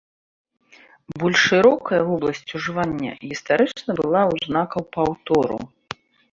[1.23, 5.59] Больш шырокая вобласць ужывання гістарычна была ў знакаў паўтору.